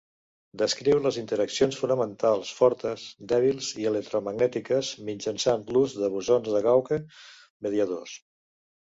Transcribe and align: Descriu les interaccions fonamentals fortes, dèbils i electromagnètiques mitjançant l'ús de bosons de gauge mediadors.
Descriu 0.59 1.01
les 1.03 1.19
interaccions 1.21 1.77
fonamentals 1.81 2.55
fortes, 2.61 3.05
dèbils 3.33 3.69
i 3.83 3.87
electromagnètiques 3.93 4.93
mitjançant 5.13 5.71
l'ús 5.77 5.97
de 6.03 6.13
bosons 6.19 6.53
de 6.59 6.67
gauge 6.69 7.03
mediadors. 7.67 8.23